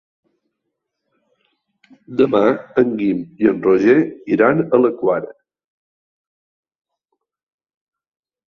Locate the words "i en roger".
3.43-3.95